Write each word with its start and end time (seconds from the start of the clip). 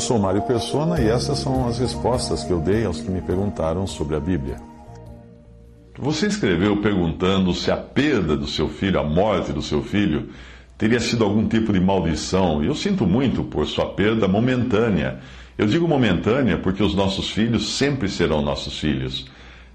Eu 0.00 0.04
sou 0.04 0.18
Mário 0.18 0.40
Persona 0.40 0.98
e 0.98 1.08
essas 1.08 1.40
são 1.40 1.68
as 1.68 1.78
respostas 1.78 2.42
que 2.42 2.50
eu 2.50 2.58
dei 2.58 2.86
aos 2.86 3.02
que 3.02 3.10
me 3.10 3.20
perguntaram 3.20 3.86
sobre 3.86 4.16
a 4.16 4.18
Bíblia. 4.18 4.56
Você 5.98 6.26
escreveu 6.26 6.78
perguntando 6.78 7.52
se 7.52 7.70
a 7.70 7.76
perda 7.76 8.34
do 8.34 8.46
seu 8.46 8.66
filho, 8.66 8.98
a 8.98 9.04
morte 9.04 9.52
do 9.52 9.60
seu 9.60 9.82
filho, 9.82 10.30
teria 10.78 10.98
sido 11.00 11.22
algum 11.22 11.46
tipo 11.46 11.70
de 11.70 11.78
maldição. 11.80 12.64
Eu 12.64 12.74
sinto 12.74 13.06
muito 13.06 13.44
por 13.44 13.66
sua 13.66 13.90
perda 13.92 14.26
momentânea. 14.26 15.20
Eu 15.58 15.66
digo 15.66 15.86
momentânea 15.86 16.56
porque 16.56 16.82
os 16.82 16.94
nossos 16.94 17.30
filhos 17.30 17.74
sempre 17.74 18.08
serão 18.08 18.40
nossos 18.40 18.78
filhos. 18.78 19.26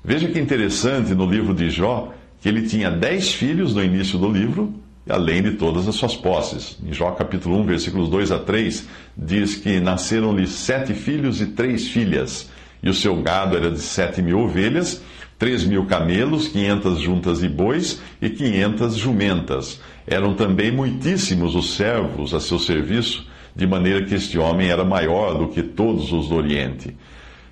Veja 0.04 0.28
que 0.28 0.40
interessante 0.40 1.14
no 1.14 1.30
livro 1.30 1.54
de 1.54 1.70
Jó 1.70 2.12
que 2.42 2.50
ele 2.50 2.68
tinha 2.68 2.90
dez 2.90 3.32
filhos 3.32 3.76
no 3.76 3.84
início 3.84 4.18
do 4.18 4.28
livro 4.32 4.74
além 5.10 5.42
de 5.42 5.52
todas 5.52 5.88
as 5.88 5.96
suas 5.96 6.16
posses. 6.16 6.78
Em 6.86 6.92
Jó 6.92 7.12
capítulo 7.12 7.60
1, 7.60 7.64
versículos 7.66 8.10
2 8.10 8.32
a 8.32 8.40
3, 8.40 8.88
diz 9.16 9.56
que 9.56 9.80
nasceram-lhe 9.80 10.48
sete 10.48 10.94
filhos 10.94 11.42
e 11.42 11.48
três 11.48 11.88
filhas, 11.88 12.50
e 12.82 12.90
o 12.90 12.94
seu 12.94 13.16
gado 13.22 13.56
era 13.56 13.70
de 13.70 13.80
sete 13.80 14.22
mil 14.22 14.40
ovelhas, 14.40 15.02
três 15.38 15.64
mil 15.64 15.86
camelos, 15.86 16.48
quinhentas 16.48 17.00
juntas 17.00 17.40
de 17.40 17.50
bois 17.50 18.02
e 18.22 18.30
quinhentas 18.30 18.96
jumentas. 18.96 19.80
Eram 20.08 20.34
também 20.34 20.72
muitíssimos 20.72 21.56
os 21.56 21.76
servos 21.76 22.34
a 22.34 22.40
seu 22.40 22.60
serviço, 22.60 23.28
de 23.56 23.66
maneira 23.66 24.04
que 24.06 24.16
este 24.16 24.38
homem 24.38 24.70
era 24.70 24.84
maior 24.84 25.38
do 25.38 25.48
que 25.48 25.64
todos 25.64 26.12
os 26.12 26.30
do 26.30 26.36
Oriente. 26.36 26.96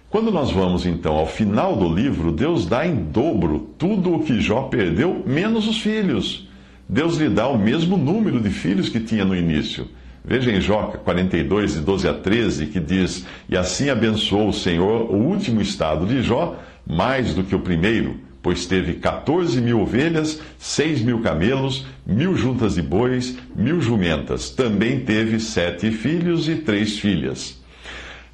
Quando 0.10 0.32
nós 0.32 0.52
vamos 0.52 0.86
então 0.86 1.16
ao 1.16 1.26
final 1.26 1.76
do 1.76 1.92
livro, 1.92 2.32
Deus 2.32 2.66
dá 2.66 2.86
em 2.86 2.96
dobro 2.96 3.70
tudo 3.78 4.14
o 4.14 4.24
que 4.24 4.40
Jó 4.40 4.64
perdeu, 4.64 5.24
menos 5.26 5.68
os 5.68 5.80
filhos. 5.80 6.48
Deus 6.88 7.18
lhe 7.18 7.30
dá 7.30 7.48
o 7.48 7.58
mesmo 7.58 7.98
número 7.98 8.40
de 8.40 8.50
filhos 8.50 8.90
que 8.90 9.00
tinha 9.00 9.26
no 9.26 9.36
início. 9.36 9.88
Veja 10.26 10.52
em 10.52 10.62
Jó 10.62 10.94
42, 11.04 11.74
de 11.74 11.80
12 11.82 12.08
a 12.08 12.14
13, 12.14 12.68
que 12.68 12.80
diz: 12.80 13.26
E 13.50 13.58
assim 13.58 13.90
abençoou 13.90 14.50
o 14.50 14.54
Senhor 14.54 15.12
o 15.12 15.16
último 15.16 15.62
estado 15.62 16.06
de 16.06 16.22
Jó, 16.22 16.58
mais 16.88 17.34
do 17.34 17.44
que 17.44 17.56
o 17.56 17.60
primeiro, 17.60 18.18
pois 18.42 18.66
teve 18.66 18.94
14 18.94 19.60
mil 19.62 19.82
ovelhas, 19.82 20.42
6 20.58 21.02
mil 21.02 21.22
camelos, 21.22 21.86
mil 22.06 22.36
juntas 22.36 22.76
de 22.76 22.82
bois, 22.82 23.38
mil 23.56 23.82
jumentas. 23.82 24.50
Também 24.50 25.02
teve 25.02 25.40
sete 25.40 25.92
filhos 25.92 26.48
e 26.48 26.56
três 26.56 27.00
filhas. 27.00 27.62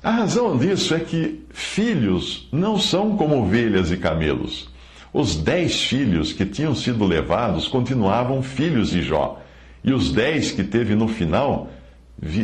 A 0.02 0.12
razão 0.12 0.58
disso 0.58 0.94
é 0.94 1.00
que 1.00 1.42
filhos 1.50 2.48
não 2.52 2.80
são 2.80 3.18
como 3.18 3.42
ovelhas 3.42 3.92
e 3.92 3.98
camelos. 3.98 4.70
Os 5.14 5.36
dez 5.36 5.84
filhos 5.84 6.32
que 6.32 6.46
tinham 6.46 6.76
sido 6.76 7.06
levados 7.06 7.68
continuavam 7.68 8.44
filhos 8.44 8.92
de 8.92 9.02
Jó. 9.02 9.42
E 9.84 9.92
os 9.94 10.12
dez 10.12 10.52
que 10.52 10.64
teve 10.64 10.94
no 10.94 11.08
final, 11.08 11.70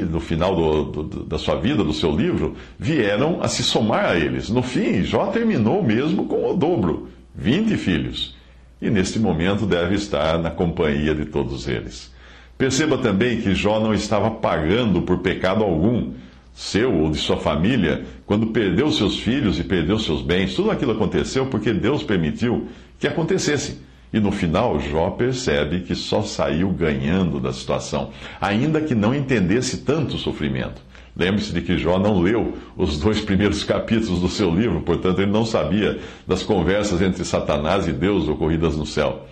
no 0.10 0.20
final 0.20 0.56
do, 0.56 1.04
do, 1.04 1.24
da 1.26 1.38
sua 1.38 1.60
vida, 1.60 1.84
do 1.84 1.94
seu 1.94 2.16
livro, 2.16 2.56
vieram 2.80 3.40
a 3.42 3.48
se 3.48 3.64
somar 3.64 4.06
a 4.06 4.16
eles. 4.18 4.50
No 4.50 4.64
fim, 4.64 5.04
Jó 5.04 5.28
terminou 5.28 5.84
mesmo 5.84 6.26
com 6.26 6.50
o 6.50 6.56
dobro, 6.56 7.10
20 7.36 7.78
filhos. 7.78 8.36
E 8.82 8.90
neste 8.90 9.20
momento 9.20 9.66
deve 9.66 9.96
estar 9.96 10.40
na 10.40 10.50
companhia 10.50 11.14
de 11.14 11.26
todos 11.26 11.68
eles. 11.68 12.14
Perceba 12.58 12.98
também 12.98 13.42
que 13.42 13.54
Jó 13.54 13.80
não 13.80 13.94
estava 13.94 14.32
pagando 14.32 15.02
por 15.02 15.20
pecado 15.20 15.64
algum 15.64 16.14
seu 16.56 16.92
ou 16.92 17.12
de 17.12 17.18
sua 17.18 17.36
família, 17.36 18.06
quando 18.26 18.48
perdeu 18.48 18.90
seus 18.90 19.20
filhos 19.20 19.60
e 19.60 19.64
perdeu 19.64 20.00
seus 20.00 20.22
bens. 20.22 20.56
Tudo 20.56 20.72
aquilo 20.72 20.94
aconteceu 20.94 21.48
porque 21.48 21.74
Deus 21.74 22.02
permitiu 22.02 22.68
que 22.98 23.08
acontecesse. 23.08 23.82
E 24.14 24.20
no 24.22 24.32
final, 24.32 24.80
Jó 24.80 25.10
percebe 25.10 25.82
que 25.82 25.94
só 25.94 26.22
saiu 26.22 26.70
ganhando 26.70 27.42
da 27.42 27.52
situação, 27.52 28.12
ainda 28.40 28.80
que 28.80 28.96
não 28.96 29.14
entendesse 29.14 29.80
tanto 29.80 30.16
o 30.16 30.20
sofrimento. 30.20 30.82
Lembre-se 31.18 31.52
de 31.52 31.62
que 31.62 31.78
Jó 31.78 32.00
não 32.00 32.22
leu 32.22 32.54
os 32.78 32.98
dois 32.98 33.20
primeiros 33.20 33.64
capítulos 33.66 34.22
do 34.22 34.30
seu 34.30 34.50
livro, 34.50 34.80
portanto, 34.82 35.20
ele 35.20 35.32
não 35.32 35.46
sabia 35.46 36.00
das 36.26 36.44
conversas 36.44 37.02
entre 37.02 37.26
Satanás 37.26 37.88
e 37.88 37.92
Deus 37.92 38.30
ocorridas 38.30 38.78
no 38.78 38.86
céu. 38.86 39.28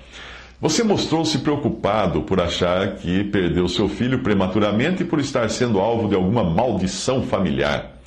Você 0.63 0.81
mostrou-se 0.81 1.39
preocupado 1.39 2.21
por 2.21 2.39
achar 2.39 2.95
que 2.95 3.21
perdeu 3.25 3.67
seu 3.67 3.89
filho 3.89 4.19
prematuramente 4.19 5.03
e 5.03 5.05
por 5.05 5.19
estar 5.19 5.49
sendo 5.49 5.77
alvo 5.77 6.07
de 6.07 6.15
alguma 6.15 6.41
maldição 6.41 7.21
familiar. 7.21 7.97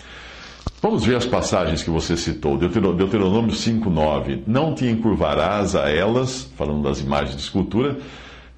Vamos 0.81 1.05
ver 1.05 1.17
as 1.17 1.27
passagens 1.27 1.83
que 1.83 1.91
você 1.91 2.17
citou. 2.17 2.57
Deuteronômio 2.57 3.53
5,9. 3.55 4.41
Não 4.47 4.75
te 4.75 4.87
encurvarás 4.87 5.77
a 5.77 5.91
elas, 5.91 6.51
falando 6.57 6.83
das 6.85 6.99
imagens 6.99 7.37
de 7.37 7.43
escultura, 7.43 7.99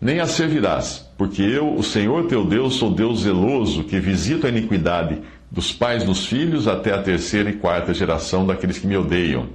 nem 0.01 0.21
as 0.21 0.31
servirás, 0.31 1.11
porque 1.19 1.43
eu, 1.43 1.75
o 1.75 1.83
Senhor 1.83 2.29
teu 2.29 2.45
Deus, 2.45 2.77
sou 2.77 2.93
Deus 2.93 3.23
zeloso, 3.23 3.83
que 3.83 3.99
visito 3.99 4.47
a 4.47 4.51
iniquidade 4.51 5.19
dos 5.51 5.73
pais 5.73 6.05
nos 6.05 6.25
filhos 6.25 6.69
até 6.69 6.95
a 6.95 7.03
terceira 7.03 7.51
e 7.51 7.55
quarta 7.55 7.93
geração 7.93 8.47
daqueles 8.47 8.79
que 8.79 8.87
me 8.87 8.97
odeiam 8.97 9.49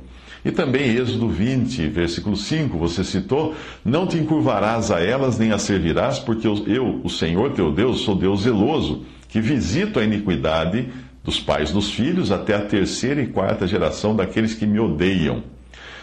e 0.46 0.52
também 0.52 0.96
Êxodo 0.96 1.30
20, 1.30 1.88
versículo 1.88 2.36
5, 2.36 2.78
você 2.78 3.04
citou: 3.04 3.56
Não 3.84 4.06
te 4.06 4.18
encurvarás 4.18 4.92
a 4.92 5.00
elas 5.00 5.38
nem 5.38 5.52
as 5.52 5.62
servirás, 5.62 6.20
porque 6.20 6.48
eu, 6.48 7.02
o 7.04 7.10
Senhor 7.10 7.52
teu 7.52 7.72
Deus, 7.72 8.02
sou 8.02 8.16
Deus 8.16 8.42
zeloso, 8.42 9.06
que 9.30 9.40
visito 9.40 10.00
a 10.00 10.04
iniquidade 10.04 10.90
dos 11.24 11.40
pais 11.40 11.72
dos 11.72 11.90
filhos 11.90 12.32
até 12.32 12.56
a 12.56 12.66
terceira 12.66 13.22
e 13.22 13.28
quarta 13.28 13.66
geração 13.66 14.16
daqueles 14.16 14.54
que 14.54 14.66
me 14.66 14.80
odeiam. 14.80 15.44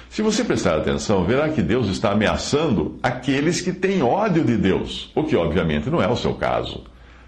Se 0.09 0.23
você 0.23 0.43
prestar 0.43 0.77
atenção, 0.77 1.25
verá 1.25 1.51
que 1.51 1.63
Deus 1.63 1.89
está 1.89 2.13
ameaçando 2.13 2.99
aqueles 3.03 3.61
que 3.61 3.73
têm 3.73 4.03
ódio 4.03 4.43
de 4.43 4.57
Deus, 4.57 5.13
o 5.15 5.23
que 5.23 5.37
obviamente 5.37 5.89
não 5.91 6.03
é 6.03 6.09
o 6.09 6.17
seu 6.17 6.35
caso. 6.35 6.83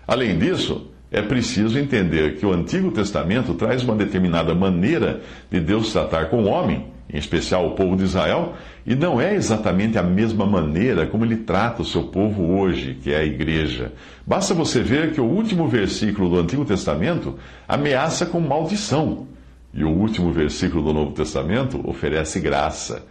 Além 0.09 0.37
disso, 0.37 0.91
é 1.11 1.21
preciso 1.21 1.79
entender 1.79 2.37
que 2.37 2.47
o 2.47 2.53
Antigo 2.53 2.91
Testamento 2.91 3.55
traz 3.55 3.85
uma 3.85 3.95
determinada 3.95 4.55
maneira 4.55 5.21
de 5.51 5.61
Deus 5.61 5.93
tratar 5.93 6.31
com 6.31 6.45
o 6.45 6.49
homem 6.49 6.87
em 7.13 7.19
especial 7.19 7.67
o 7.67 7.75
povo 7.75 7.95
de 7.95 8.05
Israel, 8.05 8.55
e 8.87 8.95
não 8.95 9.21
é 9.21 9.35
exatamente 9.35 9.99
a 9.99 10.03
mesma 10.03 10.47
maneira 10.47 11.07
como 11.07 11.25
ele 11.25 11.37
trata 11.37 11.83
o 11.83 11.85
seu 11.85 12.05
povo 12.05 12.59
hoje, 12.59 12.99
que 13.03 13.13
é 13.13 13.19
a 13.19 13.25
igreja. 13.25 13.93
Basta 14.27 14.55
você 14.55 14.81
ver 14.81 15.13
que 15.13 15.21
o 15.21 15.25
último 15.25 15.69
versículo 15.69 16.31
do 16.31 16.41
Antigo 16.41 16.65
Testamento 16.65 17.39
ameaça 17.69 18.25
com 18.25 18.41
maldição, 18.41 19.27
e 19.75 19.85
o 19.85 19.91
último 19.91 20.33
versículo 20.33 20.83
do 20.83 20.93
Novo 20.93 21.13
Testamento 21.13 21.81
oferece 21.89 22.41
graça. 22.41 23.05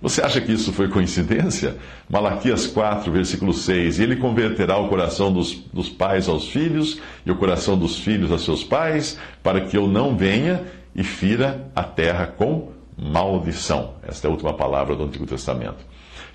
Você 0.00 0.22
acha 0.22 0.40
que 0.40 0.52
isso 0.52 0.72
foi 0.72 0.88
coincidência? 0.88 1.76
Malaquias 2.08 2.68
4, 2.68 3.10
versículo 3.10 3.52
6: 3.52 3.98
Ele 3.98 4.16
converterá 4.16 4.78
o 4.78 4.88
coração 4.88 5.32
dos, 5.32 5.54
dos 5.72 5.88
pais 5.88 6.28
aos 6.28 6.48
filhos 6.48 7.00
e 7.26 7.30
o 7.30 7.36
coração 7.36 7.76
dos 7.76 7.98
filhos 7.98 8.30
a 8.30 8.38
seus 8.38 8.62
pais, 8.62 9.18
para 9.42 9.60
que 9.60 9.76
eu 9.76 9.88
não 9.88 10.16
venha 10.16 10.62
e 10.94 11.02
fira 11.02 11.68
a 11.74 11.82
terra 11.82 12.26
com 12.26 12.77
maldição. 13.00 13.94
Esta 14.02 14.26
é 14.26 14.28
a 14.28 14.32
última 14.32 14.54
palavra 14.54 14.96
do 14.96 15.04
Antigo 15.04 15.26
Testamento. 15.26 15.86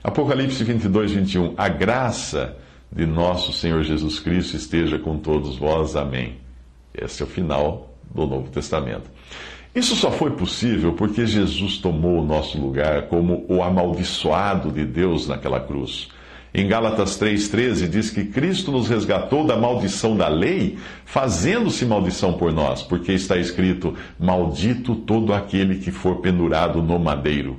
Apocalipse 0.04 0.64
22, 0.64 1.12
21. 1.12 1.54
A 1.58 1.68
graça 1.68 2.58
de 2.92 3.06
nosso 3.06 3.52
Senhor 3.52 3.84
Jesus 3.84 4.20
Cristo 4.20 4.56
esteja 4.56 4.98
com 5.00 5.18
todos 5.18 5.58
vós. 5.58 5.96
Amém. 5.96 6.38
Esse 6.94 7.22
é 7.22 7.26
o 7.26 7.30
final 7.30 7.90
do 8.14 8.26
Novo 8.26 8.50
Testamento. 8.50 9.10
Isso 9.74 9.96
só 9.96 10.12
foi 10.12 10.32
possível 10.32 10.94
porque 10.94 11.26
Jesus 11.26 11.80
tomou 11.80 12.22
o 12.22 12.26
nosso 12.26 12.60
lugar 12.60 13.08
como 13.08 13.44
o 13.50 13.64
amaldiçoado 13.64 14.72
de 14.72 14.86
Deus 14.86 15.28
naquela 15.28 15.60
cruz. 15.60 16.10
Em 16.56 16.68
Gálatas 16.68 17.20
3,13 17.20 17.90
diz 17.90 18.12
que 18.12 18.26
Cristo 18.26 18.72
nos 18.72 18.88
resgatou 18.88 19.44
da 19.44 19.58
maldição 19.58 20.16
da 20.16 20.28
lei, 20.28 20.78
fazendo-se 21.04 21.84
maldição 21.84 22.34
por 22.34 22.54
nós, 22.54 22.84
porque 22.84 23.12
está 23.12 23.38
escrito: 23.38 23.96
Maldito 24.20 24.94
todo 24.94 25.34
aquele 25.34 25.80
que 25.80 25.92
for 25.92 26.18
pendurado 26.18 26.84
no 26.84 27.00
madeiro. 27.00 27.58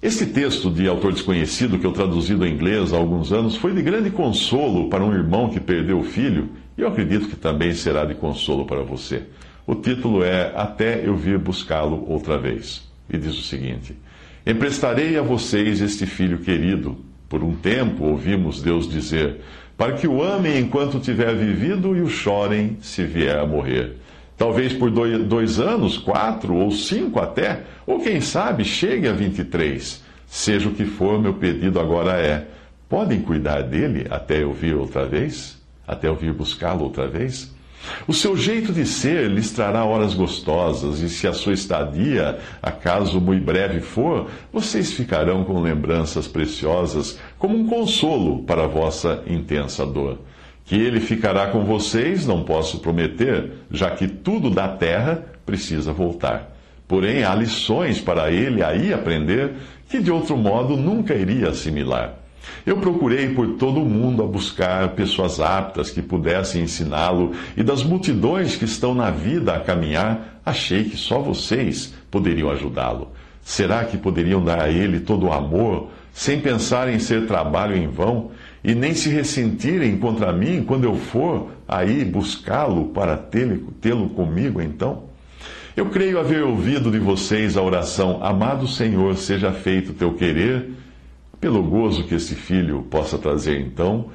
Este 0.00 0.26
texto 0.26 0.70
de 0.70 0.86
autor 0.86 1.12
desconhecido, 1.12 1.76
que 1.76 1.84
eu 1.84 1.90
traduzi 1.90 2.36
do 2.36 2.46
inglês 2.46 2.92
há 2.92 2.96
alguns 2.96 3.32
anos, 3.32 3.56
foi 3.56 3.74
de 3.74 3.82
grande 3.82 4.10
consolo 4.10 4.88
para 4.88 5.02
um 5.02 5.12
irmão 5.12 5.48
que 5.48 5.58
perdeu 5.58 5.98
o 5.98 6.04
filho, 6.04 6.50
e 6.76 6.82
eu 6.82 6.86
acredito 6.86 7.28
que 7.28 7.34
também 7.34 7.74
será 7.74 8.04
de 8.04 8.14
consolo 8.14 8.64
para 8.64 8.84
você. 8.84 9.24
O 9.66 9.74
título 9.74 10.22
é 10.22 10.52
Até 10.54 11.04
eu 11.04 11.16
vir 11.16 11.36
buscá-lo 11.36 12.08
outra 12.08 12.38
vez. 12.38 12.88
E 13.10 13.18
diz 13.18 13.36
o 13.36 13.42
seguinte: 13.42 13.96
Emprestarei 14.46 15.18
a 15.18 15.22
vocês 15.22 15.80
este 15.80 16.06
filho 16.06 16.38
querido 16.38 17.07
por 17.28 17.42
um 17.42 17.54
tempo 17.54 18.04
ouvimos 18.04 18.62
Deus 18.62 18.88
dizer: 18.88 19.40
para 19.76 19.92
que 19.92 20.08
o 20.08 20.22
amem 20.22 20.58
enquanto 20.58 20.98
tiver 20.98 21.34
vivido 21.34 21.96
e 21.96 22.00
o 22.00 22.08
chorem 22.08 22.78
se 22.80 23.04
vier 23.04 23.38
a 23.38 23.46
morrer. 23.46 23.96
Talvez 24.36 24.72
por 24.72 24.90
dois, 24.90 25.24
dois 25.24 25.58
anos, 25.58 25.98
quatro 25.98 26.54
ou 26.54 26.70
cinco 26.70 27.18
até, 27.20 27.62
ou 27.86 28.00
quem 28.00 28.20
sabe 28.20 28.64
chegue 28.64 29.08
a 29.08 29.12
23. 29.12 30.02
Seja 30.26 30.68
o 30.68 30.74
que 30.74 30.84
for, 30.84 31.20
meu 31.20 31.34
pedido 31.34 31.80
agora 31.80 32.12
é: 32.20 32.46
podem 32.88 33.20
cuidar 33.20 33.62
dele 33.62 34.06
até 34.10 34.42
eu 34.42 34.52
vir 34.52 34.74
outra 34.74 35.06
vez? 35.06 35.58
Até 35.86 36.08
eu 36.08 36.14
vir 36.14 36.32
buscá-lo 36.32 36.84
outra 36.84 37.08
vez? 37.08 37.52
O 38.06 38.12
seu 38.12 38.36
jeito 38.36 38.72
de 38.72 38.86
ser 38.86 39.30
lhes 39.30 39.50
trará 39.50 39.84
horas 39.84 40.14
gostosas, 40.14 41.00
e 41.00 41.08
se 41.08 41.26
a 41.26 41.32
sua 41.32 41.52
estadia, 41.52 42.38
acaso 42.62 43.20
muito 43.20 43.44
breve 43.44 43.80
for, 43.80 44.28
vocês 44.52 44.92
ficarão 44.92 45.44
com 45.44 45.60
lembranças 45.60 46.26
preciosas, 46.26 47.18
como 47.38 47.56
um 47.56 47.66
consolo 47.66 48.42
para 48.42 48.64
a 48.64 48.68
vossa 48.68 49.22
intensa 49.26 49.84
dor. 49.86 50.18
Que 50.64 50.76
ele 50.76 51.00
ficará 51.00 51.48
com 51.48 51.64
vocês, 51.64 52.26
não 52.26 52.44
posso 52.44 52.80
prometer, 52.80 53.52
já 53.70 53.90
que 53.90 54.06
tudo 54.06 54.50
da 54.50 54.68
terra 54.68 55.24
precisa 55.46 55.92
voltar. 55.92 56.54
Porém, 56.86 57.24
há 57.24 57.34
lições 57.34 58.00
para 58.00 58.30
ele 58.30 58.62
aí 58.62 58.92
aprender 58.92 59.52
que 59.88 60.00
de 60.00 60.10
outro 60.10 60.36
modo 60.36 60.76
nunca 60.76 61.14
iria 61.14 61.48
assimilar. 61.48 62.14
Eu 62.64 62.76
procurei 62.78 63.28
por 63.30 63.56
todo 63.56 63.80
o 63.80 63.84
mundo 63.84 64.22
a 64.22 64.26
buscar 64.26 64.90
pessoas 64.90 65.40
aptas 65.40 65.90
que 65.90 66.02
pudessem 66.02 66.62
ensiná-lo, 66.62 67.32
e 67.56 67.62
das 67.62 67.82
multidões 67.82 68.56
que 68.56 68.64
estão 68.64 68.94
na 68.94 69.10
vida 69.10 69.54
a 69.54 69.60
caminhar, 69.60 70.40
achei 70.44 70.84
que 70.84 70.96
só 70.96 71.18
vocês 71.18 71.94
poderiam 72.10 72.50
ajudá-lo. 72.50 73.12
Será 73.42 73.84
que 73.84 73.96
poderiam 73.96 74.44
dar 74.44 74.60
a 74.60 74.70
ele 74.70 75.00
todo 75.00 75.26
o 75.26 75.32
amor, 75.32 75.88
sem 76.12 76.40
pensar 76.40 76.88
em 76.88 76.98
ser 76.98 77.26
trabalho 77.26 77.76
em 77.76 77.86
vão, 77.86 78.30
e 78.62 78.74
nem 78.74 78.92
se 78.92 79.08
ressentirem 79.08 79.96
contra 79.96 80.32
mim 80.32 80.64
quando 80.66 80.84
eu 80.84 80.96
for 80.96 81.48
aí 81.66 82.04
buscá-lo 82.04 82.88
para 82.88 83.16
tê-lo 83.16 84.10
comigo 84.10 84.60
então? 84.60 85.04
Eu 85.76 85.86
creio 85.86 86.18
haver 86.18 86.42
ouvido 86.42 86.90
de 86.90 86.98
vocês 86.98 87.56
a 87.56 87.62
oração: 87.62 88.18
Amado 88.20 88.66
Senhor, 88.66 89.16
seja 89.16 89.52
feito 89.52 89.92
teu 89.92 90.12
querer 90.12 90.70
pelo 91.40 91.62
gozo 91.62 92.04
que 92.04 92.14
esse 92.14 92.34
filho 92.34 92.82
possa 92.90 93.18
trazer, 93.18 93.60
então, 93.60 94.06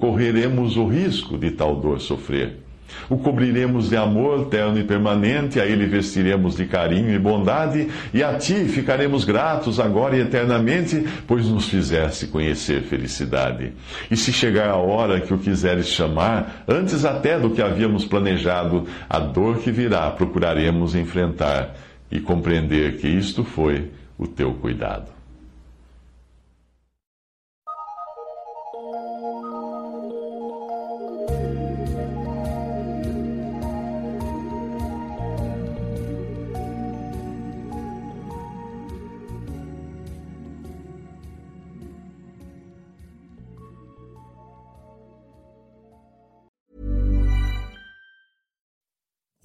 correremos 0.00 0.76
o 0.76 0.86
risco 0.86 1.36
de 1.36 1.50
tal 1.50 1.76
dor 1.76 2.00
sofrer. 2.00 2.68
O 3.08 3.18
cobriremos 3.18 3.90
de 3.90 3.96
amor 3.96 4.46
terno 4.46 4.78
e 4.78 4.84
permanente, 4.84 5.60
a 5.60 5.66
ele 5.66 5.86
vestiremos 5.86 6.56
de 6.56 6.66
carinho 6.66 7.14
e 7.14 7.18
bondade, 7.18 7.88
e 8.12 8.22
a 8.22 8.34
ti 8.34 8.64
ficaremos 8.64 9.24
gratos 9.24 9.78
agora 9.78 10.16
e 10.16 10.20
eternamente, 10.20 11.04
pois 11.26 11.46
nos 11.46 11.68
fizeste 11.68 12.26
conhecer 12.26 12.82
felicidade. 12.82 13.72
E 14.10 14.16
se 14.16 14.32
chegar 14.32 14.70
a 14.70 14.76
hora 14.76 15.20
que 15.20 15.34
o 15.34 15.38
quiseres 15.38 15.88
chamar, 15.88 16.64
antes 16.66 17.04
até 17.04 17.38
do 17.38 17.50
que 17.50 17.62
havíamos 17.62 18.04
planejado, 18.04 18.86
a 19.08 19.18
dor 19.18 19.58
que 19.58 19.70
virá 19.70 20.10
procuraremos 20.10 20.94
enfrentar 20.94 21.74
e 22.10 22.20
compreender 22.20 22.96
que 22.96 23.06
isto 23.06 23.44
foi 23.44 23.90
o 24.18 24.26
teu 24.26 24.54
cuidado. 24.54 25.17